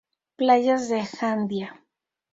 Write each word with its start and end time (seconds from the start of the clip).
Playas 0.35 0.89
de 0.89 1.05
Jandía. 1.05 1.79